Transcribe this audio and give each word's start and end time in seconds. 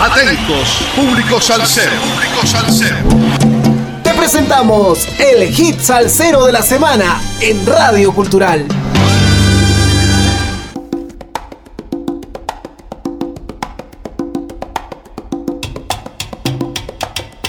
Atentos, 0.00 0.78
público 0.94 1.40
salsero. 1.40 1.90
Público 1.90 2.46
salsero. 2.46 2.96
Te 4.04 4.14
presentamos 4.14 5.08
el 5.18 5.48
hit 5.48 5.80
salsero 5.80 6.46
de 6.46 6.52
la 6.52 6.62
semana 6.62 7.20
en 7.40 7.66
Radio 7.66 8.12
Cultural. 8.12 8.64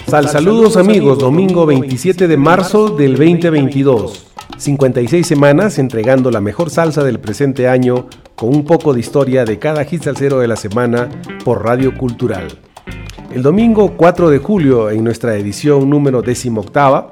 Sal 0.07 0.27
saludos 0.27 0.75
amigos, 0.75 1.19
domingo 1.19 1.67
27 1.67 2.27
de 2.27 2.35
marzo 2.35 2.89
del 2.89 3.11
2022. 3.15 4.28
56 4.59 5.25
semanas 5.25 5.79
entregando 5.79 6.31
la 6.31 6.41
mejor 6.41 6.69
salsa 6.69 7.03
del 7.03 7.19
presente 7.19 7.69
año 7.69 8.07
con 8.35 8.49
un 8.49 8.65
poco 8.65 8.93
de 8.93 8.99
historia 8.99 9.45
de 9.45 9.57
cada 9.57 9.85
hit 9.85 10.03
salsero 10.03 10.39
de 10.39 10.47
la 10.47 10.57
semana 10.57 11.09
por 11.45 11.63
Radio 11.63 11.97
Cultural. 11.97 12.47
El 13.33 13.41
domingo 13.41 13.95
4 13.95 14.29
de 14.29 14.39
julio, 14.39 14.89
en 14.89 15.03
nuestra 15.03 15.35
edición 15.37 15.89
número 15.89 16.21
18, 16.21 17.11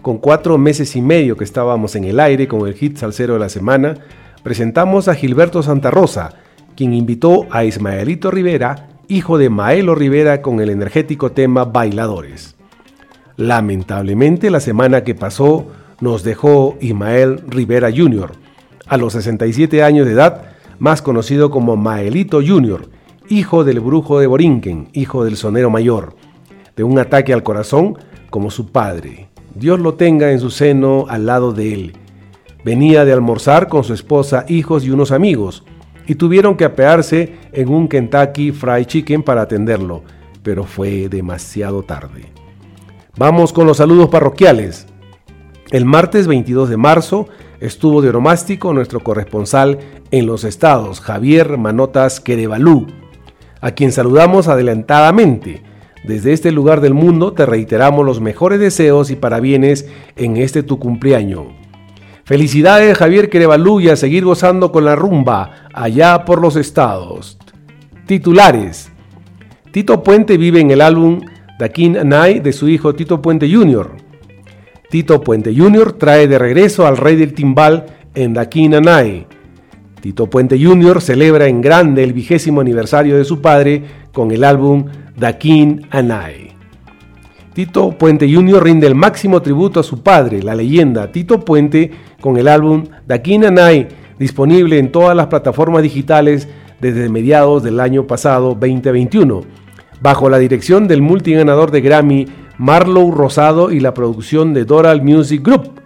con 0.00 0.18
cuatro 0.18 0.56
meses 0.56 0.96
y 0.96 1.02
medio 1.02 1.36
que 1.36 1.44
estábamos 1.44 1.96
en 1.96 2.04
el 2.04 2.18
aire 2.18 2.48
con 2.48 2.66
el 2.66 2.74
hit 2.74 2.96
salsero 2.96 3.34
de 3.34 3.40
la 3.40 3.50
semana, 3.50 3.94
presentamos 4.42 5.08
a 5.08 5.14
Gilberto 5.14 5.62
Santa 5.62 5.90
Rosa, 5.90 6.30
quien 6.76 6.94
invitó 6.94 7.46
a 7.50 7.64
Ismaelito 7.64 8.30
Rivera 8.30 8.88
hijo 9.08 9.38
de 9.38 9.50
Maelo 9.50 9.94
Rivera 9.94 10.42
con 10.42 10.60
el 10.60 10.70
energético 10.70 11.32
tema 11.32 11.64
Bailadores. 11.64 12.56
Lamentablemente 13.36 14.50
la 14.50 14.60
semana 14.60 15.04
que 15.04 15.14
pasó 15.14 15.66
nos 16.00 16.22
dejó 16.22 16.76
Ismael 16.80 17.42
Rivera 17.46 17.90
Jr., 17.94 18.32
a 18.86 18.96
los 18.96 19.14
67 19.14 19.82
años 19.82 20.06
de 20.06 20.12
edad, 20.12 20.42
más 20.78 21.02
conocido 21.02 21.50
como 21.50 21.76
Maelito 21.76 22.40
Jr., 22.46 22.88
hijo 23.28 23.64
del 23.64 23.80
brujo 23.80 24.20
de 24.20 24.26
Borinquen, 24.26 24.88
hijo 24.92 25.24
del 25.24 25.36
sonero 25.36 25.70
mayor, 25.70 26.14
de 26.76 26.84
un 26.84 26.98
ataque 26.98 27.32
al 27.32 27.42
corazón 27.42 27.98
como 28.30 28.50
su 28.50 28.70
padre. 28.70 29.28
Dios 29.54 29.80
lo 29.80 29.94
tenga 29.94 30.30
en 30.32 30.40
su 30.40 30.50
seno 30.50 31.06
al 31.08 31.26
lado 31.26 31.52
de 31.52 31.72
él. 31.72 31.92
Venía 32.64 33.04
de 33.04 33.12
almorzar 33.12 33.68
con 33.68 33.84
su 33.84 33.94
esposa, 33.94 34.44
hijos 34.48 34.84
y 34.84 34.90
unos 34.90 35.12
amigos, 35.12 35.64
y 36.06 36.14
tuvieron 36.14 36.56
que 36.56 36.64
apearse 36.64 37.34
en 37.52 37.68
un 37.68 37.88
Kentucky 37.88 38.52
Fried 38.52 38.84
Chicken 38.84 39.22
para 39.22 39.42
atenderlo, 39.42 40.02
pero 40.42 40.64
fue 40.64 41.08
demasiado 41.08 41.82
tarde. 41.82 42.26
Vamos 43.16 43.52
con 43.52 43.66
los 43.66 43.78
saludos 43.78 44.08
parroquiales. 44.08 44.86
El 45.76 45.84
martes 45.84 46.26
22 46.26 46.70
de 46.70 46.78
marzo 46.78 47.28
estuvo 47.60 48.00
de 48.00 48.08
oromástico 48.08 48.72
nuestro 48.72 49.00
corresponsal 49.00 49.78
en 50.10 50.24
los 50.24 50.44
estados, 50.44 51.02
Javier 51.02 51.58
Manotas 51.58 52.18
Querevalú, 52.18 52.86
a 53.60 53.72
quien 53.72 53.92
saludamos 53.92 54.48
adelantadamente. 54.48 55.62
Desde 56.02 56.32
este 56.32 56.50
lugar 56.50 56.80
del 56.80 56.94
mundo 56.94 57.34
te 57.34 57.44
reiteramos 57.44 58.06
los 58.06 58.22
mejores 58.22 58.58
deseos 58.58 59.10
y 59.10 59.16
parabienes 59.16 59.86
en 60.16 60.38
este 60.38 60.62
tu 60.62 60.78
cumpleaños. 60.78 61.48
Felicidades 62.24 62.96
Javier 62.96 63.28
Querevalú 63.28 63.80
y 63.80 63.90
a 63.90 63.96
seguir 63.96 64.24
gozando 64.24 64.72
con 64.72 64.86
la 64.86 64.96
rumba 64.96 65.68
allá 65.74 66.24
por 66.24 66.40
los 66.40 66.56
estados. 66.56 67.36
Titulares. 68.06 68.90
Tito 69.72 70.02
Puente 70.02 70.38
vive 70.38 70.58
en 70.58 70.70
el 70.70 70.80
álbum 70.80 71.20
Dakin 71.58 71.98
Anay 71.98 72.40
de 72.40 72.54
su 72.54 72.66
hijo 72.66 72.94
Tito 72.94 73.20
Puente 73.20 73.46
Jr. 73.52 74.05
Tito 74.88 75.20
Puente 75.20 75.52
Jr. 75.56 75.94
trae 75.94 76.28
de 76.28 76.38
regreso 76.38 76.86
al 76.86 76.96
rey 76.96 77.16
del 77.16 77.34
timbal 77.34 77.86
en 78.14 78.34
Dakin 78.34 78.76
Anay. 78.76 79.26
Tito 80.00 80.30
Puente 80.30 80.62
Jr. 80.62 81.02
celebra 81.02 81.48
en 81.48 81.60
grande 81.60 82.04
el 82.04 82.12
vigésimo 82.12 82.60
aniversario 82.60 83.16
de 83.16 83.24
su 83.24 83.40
padre 83.40 83.82
con 84.12 84.30
el 84.30 84.44
álbum 84.44 84.84
Dakin 85.16 85.88
Anay. 85.90 86.52
Tito 87.52 87.90
Puente 87.98 88.32
Jr. 88.32 88.62
rinde 88.62 88.86
el 88.86 88.94
máximo 88.94 89.42
tributo 89.42 89.80
a 89.80 89.82
su 89.82 90.04
padre, 90.04 90.40
la 90.40 90.54
leyenda 90.54 91.10
Tito 91.10 91.40
Puente, 91.40 91.90
con 92.20 92.36
el 92.36 92.46
álbum 92.46 92.84
Dakin 93.08 93.46
Anay, 93.46 93.88
disponible 94.20 94.78
en 94.78 94.92
todas 94.92 95.16
las 95.16 95.26
plataformas 95.26 95.82
digitales 95.82 96.48
desde 96.80 97.08
mediados 97.08 97.64
del 97.64 97.80
año 97.80 98.06
pasado 98.06 98.50
2021, 98.54 99.42
bajo 100.00 100.30
la 100.30 100.38
dirección 100.38 100.86
del 100.86 101.02
multiganador 101.02 101.72
de 101.72 101.80
Grammy 101.80 102.26
Marlow 102.58 103.10
Rosado 103.10 103.70
y 103.70 103.80
la 103.80 103.94
producción 103.94 104.54
de 104.54 104.64
Doral 104.64 105.02
Music 105.02 105.42
Group. 105.42 105.80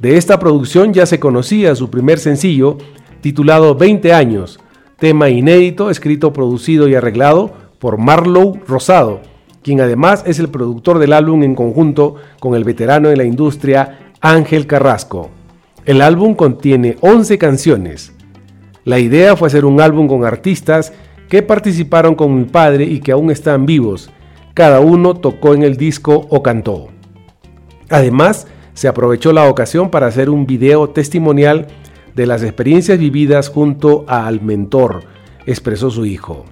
De 0.00 0.16
esta 0.16 0.38
producción 0.38 0.92
ya 0.92 1.06
se 1.06 1.20
conocía 1.20 1.74
su 1.74 1.90
primer 1.90 2.18
sencillo, 2.18 2.78
titulado 3.20 3.74
20 3.74 4.12
años, 4.12 4.60
tema 4.98 5.28
inédito, 5.28 5.90
escrito, 5.90 6.32
producido 6.32 6.88
y 6.88 6.94
arreglado 6.94 7.52
por 7.78 7.98
Marlow 7.98 8.58
Rosado 8.66 9.20
quien 9.62 9.80
además 9.80 10.22
es 10.26 10.38
el 10.38 10.48
productor 10.48 10.98
del 10.98 11.12
álbum 11.12 11.42
en 11.42 11.54
conjunto 11.54 12.16
con 12.38 12.54
el 12.54 12.64
veterano 12.64 13.10
en 13.10 13.18
la 13.18 13.24
industria 13.24 14.12
Ángel 14.20 14.66
Carrasco. 14.66 15.30
El 15.84 16.02
álbum 16.02 16.34
contiene 16.34 16.96
11 17.00 17.38
canciones. 17.38 18.12
La 18.84 18.98
idea 18.98 19.36
fue 19.36 19.48
hacer 19.48 19.64
un 19.64 19.80
álbum 19.80 20.08
con 20.08 20.24
artistas 20.24 20.92
que 21.28 21.42
participaron 21.42 22.14
con 22.14 22.36
mi 22.36 22.44
padre 22.44 22.84
y 22.84 23.00
que 23.00 23.12
aún 23.12 23.30
están 23.30 23.66
vivos. 23.66 24.10
Cada 24.54 24.80
uno 24.80 25.14
tocó 25.14 25.54
en 25.54 25.62
el 25.62 25.76
disco 25.76 26.26
o 26.28 26.42
cantó. 26.42 26.88
Además, 27.88 28.46
se 28.74 28.88
aprovechó 28.88 29.32
la 29.32 29.48
ocasión 29.48 29.90
para 29.90 30.06
hacer 30.06 30.30
un 30.30 30.46
video 30.46 30.90
testimonial 30.90 31.66
de 32.14 32.26
las 32.26 32.42
experiencias 32.42 32.98
vividas 32.98 33.48
junto 33.48 34.04
al 34.08 34.40
mentor, 34.40 35.02
expresó 35.46 35.90
su 35.90 36.06
hijo. 36.06 36.44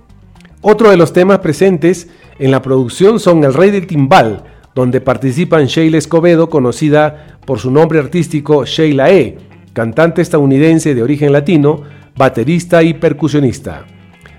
Otro 0.61 0.91
de 0.91 0.97
los 0.97 1.13
temas 1.13 1.39
presentes 1.39 2.09
en 2.39 2.51
la 2.51 2.63
producción 2.63 3.21
son 3.21 3.45
El 3.45 3.55
Rey 3.55 3.71
del 3.71 3.87
Timbal, 3.87 4.45
donde 4.75 5.01
participan 5.01 5.67
Sheila 5.67 5.99
Escobedo, 5.99 6.49
conocida 6.49 7.39
por 7.45 7.59
su 7.59 7.71
nombre 7.71 7.99
artístico 7.99 8.65
Sheila 8.65 9.11
E., 9.11 9.39
cantante 9.73 10.23
estadounidense 10.23 10.95
de 10.95 11.03
origen 11.03 11.33
latino, 11.33 11.83
baterista 12.17 12.83
y 12.83 12.95
percusionista. 12.95 13.87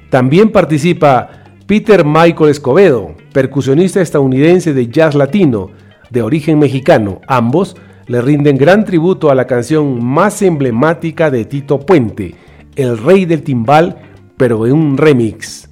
También 0.09 0.51
participa 0.51 1.29
Peter 1.65 2.03
Michael 2.05 2.49
Escobedo, 2.49 3.15
percusionista 3.31 4.01
estadounidense 4.01 4.73
de 4.73 4.87
jazz 4.87 5.15
latino, 5.15 5.71
de 6.09 6.21
origen 6.21 6.59
mexicano. 6.59 7.21
Ambos 7.27 7.75
le 8.07 8.21
rinden 8.21 8.57
gran 8.57 8.85
tributo 8.85 9.29
a 9.29 9.35
la 9.35 9.45
canción 9.45 10.03
más 10.03 10.41
emblemática 10.41 11.29
de 11.29 11.45
Tito 11.45 11.79
Puente, 11.79 12.35
El 12.75 12.97
Rey 12.97 13.25
del 13.25 13.43
Timbal, 13.43 13.97
pero 14.35 14.65
en 14.65 14.73
un 14.73 14.97
remix. 14.97 15.69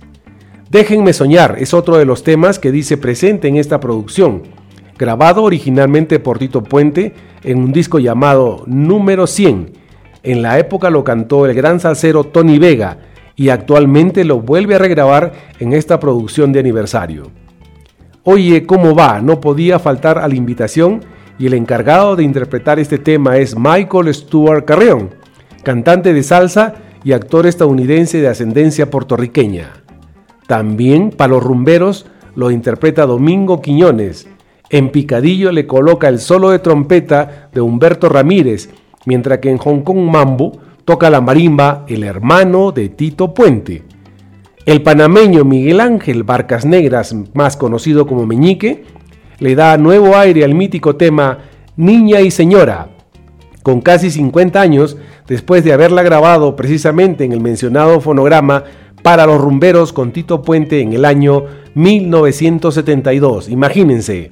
Déjenme 0.69 1.13
soñar 1.13 1.55
es 1.59 1.73
otro 1.73 1.97
de 1.97 2.05
los 2.05 2.23
temas 2.23 2.59
que 2.59 2.71
dice 2.71 2.97
presente 2.97 3.47
en 3.47 3.55
esta 3.55 3.79
producción, 3.79 4.43
grabado 4.97 5.43
originalmente 5.43 6.19
por 6.19 6.39
Tito 6.39 6.63
Puente 6.63 7.13
en 7.43 7.59
un 7.59 7.71
disco 7.71 7.99
llamado 7.99 8.63
Número 8.67 9.25
100. 9.25 9.71
En 10.23 10.41
la 10.41 10.59
época 10.59 10.89
lo 10.89 11.03
cantó 11.03 11.45
el 11.45 11.55
gran 11.55 11.79
salsero 11.79 12.25
Tony 12.25 12.59
Vega 12.59 12.99
y 13.35 13.49
actualmente 13.49 14.25
lo 14.25 14.41
vuelve 14.41 14.75
a 14.75 14.79
regrabar 14.79 15.31
en 15.59 15.71
esta 15.73 15.99
producción 15.99 16.51
de 16.51 16.59
aniversario. 16.59 17.31
Oye, 18.29 18.65
¿cómo 18.65 18.93
va? 18.93 19.21
No 19.21 19.39
podía 19.39 19.79
faltar 19.79 20.17
a 20.17 20.27
la 20.27 20.35
invitación 20.35 20.99
y 21.39 21.45
el 21.45 21.53
encargado 21.53 22.17
de 22.17 22.23
interpretar 22.23 22.77
este 22.77 22.97
tema 22.97 23.37
es 23.37 23.55
Michael 23.57 24.13
Stuart 24.13 24.65
Carreón, 24.65 25.11
cantante 25.63 26.11
de 26.11 26.21
salsa 26.23 26.73
y 27.05 27.13
actor 27.13 27.47
estadounidense 27.47 28.19
de 28.19 28.27
ascendencia 28.27 28.89
puertorriqueña. 28.89 29.81
También 30.45 31.11
para 31.11 31.35
los 31.35 31.41
rumberos 31.41 32.05
lo 32.35 32.51
interpreta 32.51 33.05
Domingo 33.05 33.61
Quiñones. 33.61 34.27
En 34.69 34.89
Picadillo 34.89 35.53
le 35.53 35.65
coloca 35.65 36.09
el 36.09 36.19
solo 36.19 36.49
de 36.49 36.59
trompeta 36.59 37.49
de 37.53 37.61
Humberto 37.61 38.09
Ramírez, 38.09 38.71
mientras 39.05 39.37
que 39.37 39.51
en 39.51 39.57
Hong 39.57 39.83
Kong 39.83 39.99
Mambo 39.99 40.51
toca 40.83 41.09
la 41.09 41.21
marimba 41.21 41.85
el 41.87 42.03
hermano 42.03 42.73
de 42.73 42.89
Tito 42.89 43.33
Puente. 43.33 43.85
El 44.67 44.81
panameño 44.81 45.45
Miguel 45.45 45.79
Ángel 45.79 46.23
Barcas 46.23 46.65
Negras, 46.65 47.15
más 47.33 47.55
conocido 47.55 48.05
como 48.05 48.25
Meñique, 48.25 48.83
le 49.39 49.55
da 49.55 49.77
nuevo 49.77 50.17
aire 50.17 50.43
al 50.43 50.55
mítico 50.55 50.97
tema 50.97 51.37
Niña 51.77 52.19
y 52.19 52.31
Señora. 52.31 52.89
Con 53.63 53.79
casi 53.79 54.11
50 54.11 54.59
años, 54.59 54.97
después 55.25 55.63
de 55.63 55.71
haberla 55.71 56.03
grabado 56.03 56.57
precisamente 56.57 57.23
en 57.23 57.31
el 57.31 57.39
mencionado 57.39 58.01
fonograma 58.01 58.65
para 59.03 59.25
los 59.25 59.39
rumberos 59.39 59.93
con 59.93 60.11
Tito 60.11 60.41
Puente 60.41 60.81
en 60.81 60.91
el 60.91 61.05
año 61.05 61.45
1972. 61.73 63.47
Imagínense. 63.47 64.31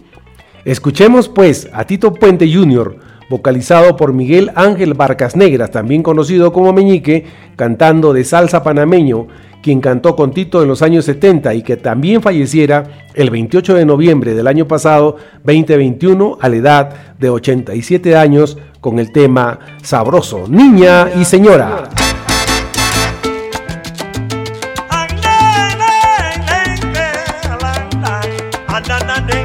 Escuchemos 0.66 1.30
pues 1.30 1.70
a 1.72 1.86
Tito 1.86 2.14
Puente 2.14 2.54
Jr., 2.54 2.98
vocalizado 3.30 3.96
por 3.96 4.12
Miguel 4.12 4.52
Ángel 4.56 4.96
Barcas 4.96 5.38
Negras, 5.38 5.72
también 5.72 6.04
conocido 6.04 6.52
como 6.52 6.74
Meñique, 6.74 7.24
cantando 7.56 8.12
de 8.12 8.26
salsa 8.26 8.64
panameño, 8.64 9.28
quien 9.66 9.82
cantó 9.82 10.16
con 10.16 10.32
Tito 10.32 10.62
en 10.62 10.68
los 10.68 10.84
años 10.84 11.06
70 11.06 11.56
y 11.56 11.64
que 11.64 11.76
también 11.76 12.22
falleciera 12.22 12.84
el 13.16 13.32
28 13.32 13.74
de 13.74 13.84
noviembre 13.84 14.36
del 14.36 14.46
año 14.46 14.68
pasado, 14.68 15.16
2021, 15.44 16.38
a 16.40 16.50
la 16.50 16.56
edad 16.56 16.94
de 17.18 17.32
87 17.32 18.16
años, 18.16 18.60
con 18.80 19.00
el 19.00 19.12
tema 19.12 19.58
Sabroso, 19.82 20.46
Niña 20.48 21.10
y 21.20 21.26
Señora. 21.26 21.90
¿Para 28.68 29.45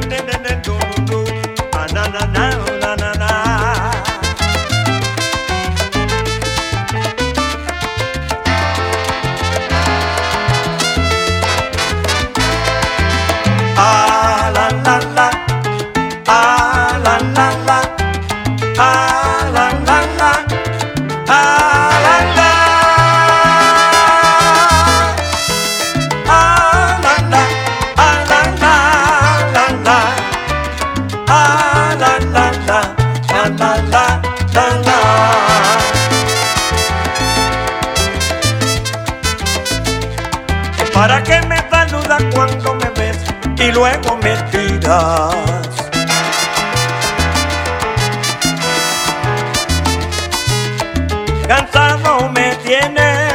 Cansado 51.51 52.29
me 52.29 52.55
tienes 52.63 53.35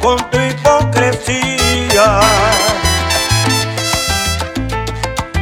con 0.00 0.16
tu 0.30 0.38
hipocresía 0.40 2.20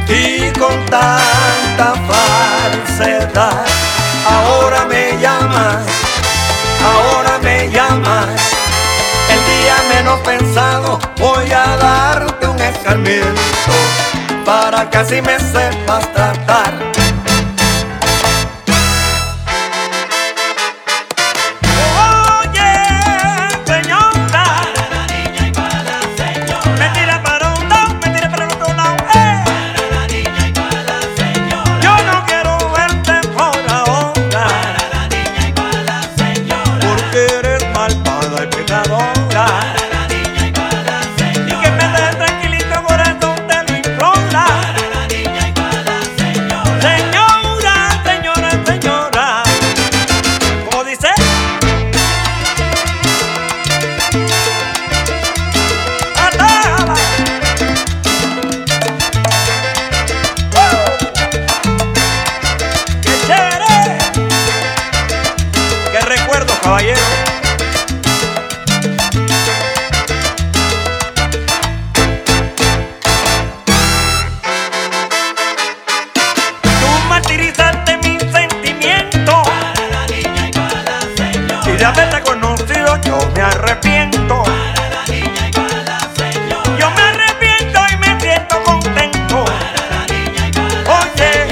y 0.05 0.51
con 0.59 0.85
tanta 0.87 1.93
falsedad. 2.09 3.65
Ahora 4.27 4.83
me 4.83 5.17
llamas, 5.21 5.85
ahora 6.83 7.39
me 7.41 7.69
llamas. 7.71 8.51
El 9.29 9.39
día 9.45 9.75
menos 9.87 10.19
pensado 10.19 10.99
voy 11.19 11.49
a 11.53 11.77
darte 11.77 12.47
un 12.47 12.59
escarmiento 12.59 13.71
para 14.43 14.89
que 14.89 14.97
así 14.97 15.21
me 15.21 15.39
sepas 15.39 16.11
tratar. 16.11 16.98
Caballero! 66.69 67.01
Tú 76.61 77.07
martirizaste 77.09 77.97
mis 77.97 78.21
sentimientos 78.31 79.47
Y 81.65 81.71
de 81.71 81.85
haberte 81.85 82.21
conocido 82.21 83.01
yo 83.01 83.17
me 83.33 83.41
arrepiento 83.41 84.43
Yo 86.77 86.91
me 86.91 87.01
arrepiento 87.01 87.79
y 87.91 87.97
me 87.97 88.21
siento 88.21 88.61
contento 88.63 89.45
Oye, 91.01 91.47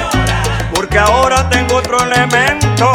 porque 0.72 1.00
ahora 1.00 1.50
tengo 1.50 1.78
otro 1.78 2.04
elemento. 2.04 2.92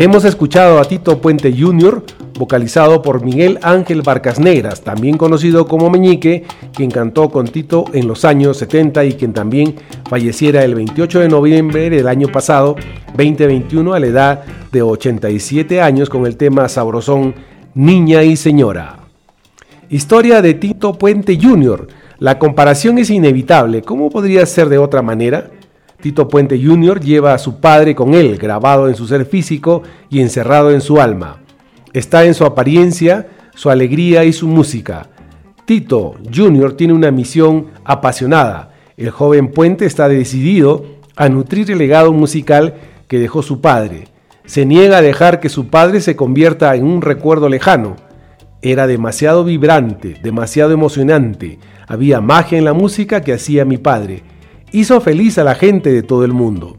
Hemos 0.00 0.24
escuchado 0.24 0.78
a 0.78 0.86
Tito 0.86 1.20
Puente 1.20 1.54
Jr., 1.54 2.02
vocalizado 2.38 3.02
por 3.02 3.22
Miguel 3.22 3.58
Ángel 3.60 4.00
Barcas 4.00 4.40
Negras, 4.40 4.80
también 4.80 5.18
conocido 5.18 5.66
como 5.66 5.90
Meñique, 5.90 6.44
quien 6.72 6.90
cantó 6.90 7.28
con 7.28 7.46
Tito 7.46 7.84
en 7.92 8.08
los 8.08 8.24
años 8.24 8.56
70 8.56 9.04
y 9.04 9.12
quien 9.12 9.34
también 9.34 9.74
falleciera 10.08 10.64
el 10.64 10.74
28 10.74 11.20
de 11.20 11.28
noviembre 11.28 11.90
del 11.90 12.08
año 12.08 12.28
pasado, 12.28 12.76
2021, 13.08 13.92
a 13.92 14.00
la 14.00 14.06
edad 14.06 14.44
de 14.72 14.80
87 14.80 15.82
años 15.82 16.08
con 16.08 16.24
el 16.24 16.38
tema 16.38 16.66
sabrosón 16.70 17.34
Niña 17.74 18.22
y 18.22 18.36
Señora. 18.36 19.00
Historia 19.90 20.40
de 20.40 20.54
Tito 20.54 20.94
Puente 20.94 21.38
Jr. 21.38 21.88
La 22.20 22.38
comparación 22.38 22.96
es 22.96 23.10
inevitable. 23.10 23.82
¿Cómo 23.82 24.08
podría 24.08 24.46
ser 24.46 24.70
de 24.70 24.78
otra 24.78 25.02
manera? 25.02 25.50
Tito 26.00 26.28
Puente 26.28 26.60
Jr. 26.62 27.00
lleva 27.00 27.34
a 27.34 27.38
su 27.38 27.60
padre 27.60 27.94
con 27.94 28.14
él, 28.14 28.38
grabado 28.38 28.88
en 28.88 28.94
su 28.94 29.06
ser 29.06 29.26
físico 29.26 29.82
y 30.08 30.20
encerrado 30.20 30.70
en 30.70 30.80
su 30.80 31.00
alma. 31.00 31.40
Está 31.92 32.24
en 32.24 32.34
su 32.34 32.44
apariencia, 32.44 33.28
su 33.54 33.68
alegría 33.70 34.24
y 34.24 34.32
su 34.32 34.48
música. 34.48 35.08
Tito 35.66 36.14
Jr. 36.34 36.72
tiene 36.72 36.94
una 36.94 37.10
misión 37.10 37.66
apasionada. 37.84 38.74
El 38.96 39.10
joven 39.10 39.52
Puente 39.52 39.86
está 39.86 40.08
decidido 40.08 40.84
a 41.16 41.28
nutrir 41.28 41.70
el 41.70 41.78
legado 41.78 42.12
musical 42.12 42.74
que 43.06 43.18
dejó 43.18 43.42
su 43.42 43.60
padre. 43.60 44.08
Se 44.46 44.64
niega 44.64 44.98
a 44.98 45.02
dejar 45.02 45.38
que 45.40 45.48
su 45.48 45.68
padre 45.68 46.00
se 46.00 46.16
convierta 46.16 46.74
en 46.74 46.84
un 46.84 47.02
recuerdo 47.02 47.48
lejano. 47.48 47.96
Era 48.62 48.86
demasiado 48.86 49.44
vibrante, 49.44 50.16
demasiado 50.22 50.72
emocionante. 50.72 51.58
Había 51.86 52.20
magia 52.20 52.58
en 52.58 52.64
la 52.64 52.72
música 52.72 53.20
que 53.20 53.32
hacía 53.32 53.64
mi 53.64 53.78
padre. 53.78 54.22
Hizo 54.72 55.00
feliz 55.00 55.36
a 55.38 55.44
la 55.44 55.56
gente 55.56 55.90
de 55.90 56.04
todo 56.04 56.24
el 56.24 56.32
mundo. 56.32 56.76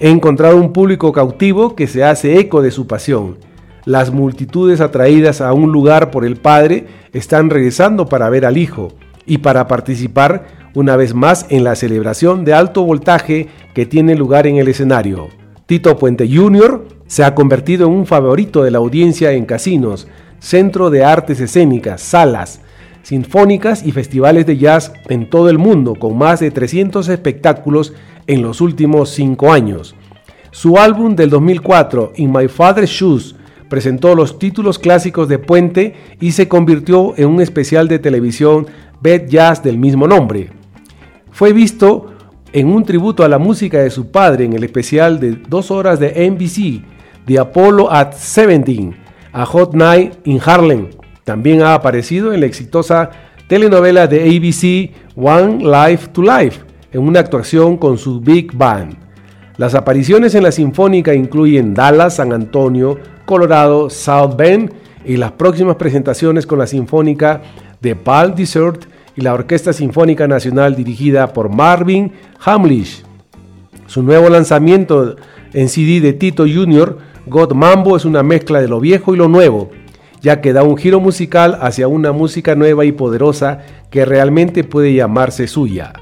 He 0.00 0.08
encontrado 0.08 0.56
un 0.56 0.72
público 0.72 1.12
cautivo 1.12 1.76
que 1.76 1.86
se 1.86 2.02
hace 2.02 2.38
eco 2.38 2.62
de 2.62 2.70
su 2.70 2.86
pasión. 2.86 3.36
Las 3.84 4.10
multitudes 4.10 4.80
atraídas 4.80 5.42
a 5.42 5.52
un 5.52 5.70
lugar 5.70 6.10
por 6.10 6.24
el 6.24 6.36
Padre 6.36 6.86
están 7.12 7.50
regresando 7.50 8.06
para 8.06 8.30
ver 8.30 8.46
al 8.46 8.56
Hijo 8.56 8.94
y 9.26 9.38
para 9.38 9.68
participar 9.68 10.46
una 10.74 10.96
vez 10.96 11.12
más 11.14 11.44
en 11.50 11.62
la 11.62 11.76
celebración 11.76 12.44
de 12.44 12.54
alto 12.54 12.82
voltaje 12.84 13.48
que 13.74 13.84
tiene 13.84 14.14
lugar 14.14 14.46
en 14.46 14.56
el 14.56 14.68
escenario. 14.68 15.28
Tito 15.66 15.98
Puente 15.98 16.26
Jr. 16.26 16.88
se 17.06 17.22
ha 17.22 17.34
convertido 17.34 17.86
en 17.86 17.92
un 17.92 18.06
favorito 18.06 18.64
de 18.64 18.70
la 18.70 18.78
audiencia 18.78 19.32
en 19.32 19.44
casinos, 19.44 20.08
centro 20.38 20.88
de 20.88 21.04
artes 21.04 21.38
escénicas, 21.40 22.00
salas, 22.00 22.60
sinfónicas 23.04 23.86
y 23.86 23.92
festivales 23.92 24.46
de 24.46 24.56
jazz 24.56 24.92
en 25.08 25.30
todo 25.30 25.50
el 25.50 25.58
mundo, 25.58 25.94
con 25.94 26.18
más 26.18 26.40
de 26.40 26.50
300 26.50 27.08
espectáculos 27.08 27.92
en 28.26 28.42
los 28.42 28.60
últimos 28.60 29.10
cinco 29.10 29.52
años. 29.52 29.94
Su 30.50 30.78
álbum 30.78 31.14
del 31.14 31.30
2004, 31.30 32.14
In 32.16 32.32
My 32.32 32.48
Father's 32.48 32.90
Shoes, 32.90 33.36
presentó 33.68 34.14
los 34.14 34.38
títulos 34.38 34.78
clásicos 34.78 35.28
de 35.28 35.38
Puente 35.38 35.94
y 36.20 36.32
se 36.32 36.48
convirtió 36.48 37.12
en 37.16 37.28
un 37.28 37.40
especial 37.40 37.88
de 37.88 37.98
televisión 37.98 38.66
Bed 39.00 39.28
Jazz 39.28 39.62
del 39.62 39.78
mismo 39.78 40.08
nombre. 40.08 40.50
Fue 41.30 41.52
visto 41.52 42.06
en 42.52 42.68
un 42.68 42.84
tributo 42.84 43.24
a 43.24 43.28
la 43.28 43.38
música 43.38 43.78
de 43.78 43.90
su 43.90 44.10
padre 44.10 44.44
en 44.44 44.52
el 44.52 44.64
especial 44.64 45.18
de 45.20 45.32
dos 45.48 45.70
horas 45.70 45.98
de 45.98 46.30
NBC, 46.30 46.84
The 47.26 47.38
Apollo 47.38 47.92
at 47.92 48.12
17, 48.12 48.92
A 49.32 49.44
Hot 49.44 49.74
Night 49.74 50.14
in 50.24 50.40
Harlem. 50.42 51.03
También 51.24 51.62
ha 51.62 51.74
aparecido 51.74 52.32
en 52.32 52.40
la 52.40 52.46
exitosa 52.46 53.10
telenovela 53.48 54.06
de 54.06 54.22
ABC 54.22 55.16
One 55.16 55.64
Life 55.64 56.08
to 56.08 56.22
Life, 56.22 56.60
en 56.92 57.00
una 57.02 57.20
actuación 57.20 57.78
con 57.78 57.98
su 57.98 58.20
Big 58.20 58.54
Band. 58.54 58.96
Las 59.56 59.74
apariciones 59.74 60.34
en 60.34 60.42
la 60.42 60.52
Sinfónica 60.52 61.14
incluyen 61.14 61.74
Dallas, 61.74 62.16
San 62.16 62.32
Antonio, 62.32 62.98
Colorado, 63.24 63.88
South 63.88 64.36
Bend 64.36 64.72
y 65.04 65.16
las 65.16 65.32
próximas 65.32 65.76
presentaciones 65.76 66.46
con 66.46 66.58
la 66.58 66.66
Sinfónica 66.66 67.40
de 67.80 67.96
Palm 67.96 68.34
Desert 68.34 68.84
y 69.16 69.20
la 69.20 69.32
Orquesta 69.32 69.72
Sinfónica 69.72 70.26
Nacional 70.26 70.74
dirigida 70.74 71.32
por 71.32 71.48
Marvin 71.48 72.12
Hamlish. 72.44 73.04
Su 73.86 74.02
nuevo 74.02 74.28
lanzamiento 74.28 75.16
en 75.52 75.68
CD 75.68 76.00
de 76.00 76.12
Tito 76.14 76.44
Jr., 76.44 76.98
God 77.26 77.52
Mambo, 77.52 77.96
es 77.96 78.04
una 78.04 78.22
mezcla 78.22 78.60
de 78.60 78.68
lo 78.68 78.80
viejo 78.80 79.14
y 79.14 79.18
lo 79.18 79.28
nuevo, 79.28 79.70
ya 80.24 80.40
que 80.40 80.54
da 80.54 80.62
un 80.62 80.78
giro 80.78 81.00
musical 81.00 81.58
hacia 81.60 81.86
una 81.86 82.10
música 82.12 82.54
nueva 82.54 82.86
y 82.86 82.92
poderosa 82.92 83.58
que 83.90 84.06
realmente 84.06 84.64
puede 84.64 84.94
llamarse 84.94 85.46
suya. 85.46 85.92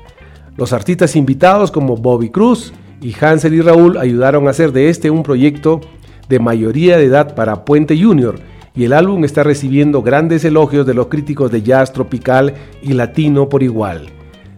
Los 0.57 0.73
artistas 0.73 1.17
invitados 1.17 1.73
como 1.73 1.97
Bobby 1.97 2.31
Cruz 2.31 2.73
y 3.01 3.13
Hansel 3.21 3.55
y 3.55 3.61
Raúl 3.61 3.99
ayudaron 3.99 4.47
a 4.47 4.51
hacer 4.51 4.71
de 4.71 4.91
este 4.91 5.11
un 5.11 5.25
proyecto 5.25 5.81
de 6.29 6.39
mayoría 6.39 6.99
de 6.99 7.07
edad 7.07 7.35
para 7.35 7.65
Puente 7.65 8.01
Jr., 8.01 8.39
y 8.75 8.85
el 8.85 8.95
álbum 8.95 9.23
está 9.25 9.43
recibiendo 9.43 10.01
grandes 10.01 10.47
elogios 10.47 10.87
de 10.87 10.95
los 10.95 11.09
críticos 11.09 11.51
de 11.51 11.61
jazz 11.61 11.93
tropical 11.93 12.55
y 12.81 12.95
latino 12.95 13.51
por 13.51 13.63
igual. 13.63 14.07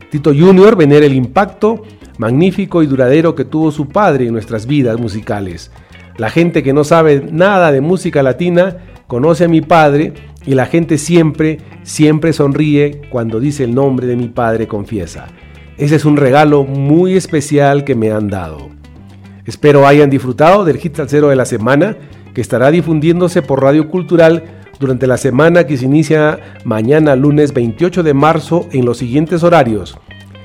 Tito 0.09 0.31
Jr. 0.33 0.77
venera 0.77 1.05
el 1.05 1.15
impacto 1.15 1.83
magnífico 2.19 2.83
y 2.85 2.87
duradero 2.87 3.35
que 3.35 3.45
tuvo 3.45 3.73
su 3.73 3.89
padre 3.89 4.27
en 4.27 4.33
nuestras 4.33 4.67
vidas 4.67 5.01
musicales. 5.01 5.73
La 6.17 6.31
gente 6.31 6.63
que 6.63 6.73
no 6.73 6.85
sabe 6.85 7.27
nada 7.33 7.73
de 7.73 7.81
música 7.81 8.23
latina 8.23 8.77
conoce 9.07 9.45
a 9.45 9.49
mi 9.49 9.61
padre 9.61 10.13
y 10.47 10.55
la 10.55 10.67
gente 10.67 10.99
siempre, 10.99 11.59
siempre 11.83 12.33
sonríe 12.33 13.03
cuando 13.11 13.41
dice 13.41 13.65
el 13.65 13.75
nombre 13.75 14.07
de 14.07 14.17
mi 14.17 14.29
padre, 14.29 14.67
confiesa. 14.67 15.27
Ese 15.77 15.97
es 15.97 16.05
un 16.05 16.17
regalo 16.17 16.65
muy 16.65 17.17
especial 17.17 17.85
que 17.85 17.95
me 17.95 18.11
han 18.11 18.29
dado. 18.29 18.71
Espero 19.45 19.87
hayan 19.87 20.11
disfrutado 20.11 20.65
del 20.65 20.79
hit 20.79 20.99
cero 21.07 21.29
de 21.29 21.37
la 21.37 21.45
semana 21.45 21.97
que 22.33 22.41
estará 22.41 22.71
difundiéndose 22.71 23.43
por 23.43 23.63
Radio 23.63 23.89
Cultural 23.89 24.45
durante 24.79 25.07
la 25.07 25.17
semana 25.17 25.67
que 25.67 25.77
se 25.77 25.85
inicia 25.85 26.39
mañana 26.65 27.17
lunes 27.17 27.53
28 27.55 28.03
de 28.03 28.15
marzo 28.15 28.69
en 28.73 28.85
los 28.85 28.99
siguientes 28.99 29.43
horarios 29.43 29.99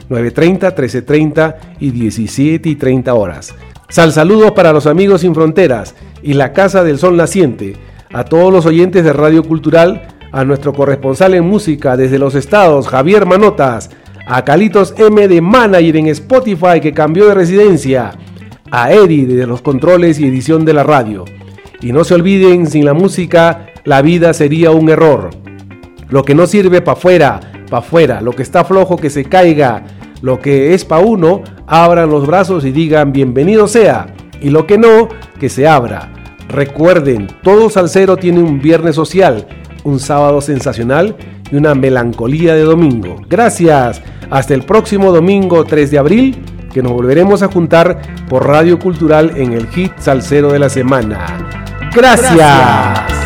9.30, 0.10 0.76
13.30 0.76 1.56
y 1.80 1.92
17 1.92 2.68
y 2.68 2.76
30 2.76 3.14
horas. 3.14 3.56
Sal 3.90 4.12
saludos 4.12 4.52
para 4.52 4.74
los 4.74 4.88
amigos 4.88 5.22
sin 5.22 5.34
fronteras 5.34 5.96
y 6.22 6.34
la 6.34 6.52
Casa 6.54 6.84
del 6.84 7.00
Sol 7.00 7.16
Naciente, 7.16 7.76
a 8.12 8.24
todos 8.26 8.52
los 8.52 8.66
oyentes 8.66 9.04
de 9.04 9.14
Radio 9.14 9.44
Cultural, 9.44 10.08
a 10.32 10.44
nuestro 10.44 10.74
corresponsal 10.74 11.34
en 11.34 11.48
música 11.48 11.98
desde 11.98 12.20
los 12.20 12.36
estados, 12.36 12.88
Javier 12.88 13.26
Manotas, 13.26 13.90
a 14.26 14.44
Calitos 14.44 14.94
M 14.98 15.28
de 15.28 15.42
Manager 15.42 15.98
en 15.98 16.08
Spotify 16.08 16.80
que 16.82 16.94
cambió 16.94 17.28
de 17.28 17.36
residencia, 17.36 18.12
a 18.72 18.92
Eddie 18.92 19.26
de 19.26 19.48
los 19.48 19.62
controles 19.62 20.20
y 20.20 20.28
edición 20.28 20.66
de 20.66 20.74
la 20.74 20.84
radio. 20.84 21.26
Y 21.82 21.92
no 21.92 22.04
se 22.04 22.16
olviden, 22.16 22.68
sin 22.68 22.86
la 22.86 22.94
música 22.94 23.68
la 23.86 24.02
vida 24.02 24.34
sería 24.34 24.72
un 24.72 24.90
error. 24.90 25.30
Lo 26.10 26.24
que 26.24 26.36
no 26.36 26.46
sirve 26.46 26.82
para 26.82 26.98
afuera, 26.98 27.40
para 27.70 27.80
afuera. 27.80 28.22
Lo 28.22 28.34
que 28.34 28.44
está 28.44 28.66
flojo 28.66 28.98
que 28.98 29.10
se 29.10 29.26
caiga. 29.26 29.86
Lo 30.22 30.40
que 30.40 30.74
es 30.74 30.84
para 30.84 31.06
uno, 31.06 31.42
abran 31.66 32.10
los 32.10 32.28
brazos 32.28 32.66
y 32.66 32.72
digan 32.72 33.14
bienvenido 33.14 33.68
sea. 33.68 34.14
Y 34.42 34.50
lo 34.50 34.68
que 34.68 34.78
no, 34.78 35.08
que 35.40 35.50
se 35.50 35.68
abra. 35.68 36.19
Recuerden, 36.50 37.28
todo 37.44 37.70
salsero 37.70 38.18
tiene 38.18 38.42
un 38.42 38.60
viernes 38.60 38.96
social, 38.96 39.48
un 39.84 40.00
sábado 40.00 40.42
sensacional 40.42 41.16
y 41.52 41.56
una 41.56 41.76
melancolía 41.76 42.56
de 42.56 42.64
domingo. 42.64 43.18
Gracias. 43.30 44.02
Hasta 44.32 44.56
el 44.56 44.64
próximo 44.64 45.12
domingo 45.12 45.64
3 45.64 45.92
de 45.92 46.00
abril, 46.00 46.44
que 46.74 46.82
nos 46.82 46.92
volveremos 46.92 47.44
a 47.44 47.48
juntar 47.48 48.02
por 48.28 48.48
Radio 48.48 48.80
Cultural 48.80 49.34
en 49.36 49.54
el 49.54 49.68
hit 49.68 49.92
salsero 50.00 50.52
de 50.52 50.60
la 50.60 50.70
semana. 50.70 51.48
Gracias. 51.96 53.19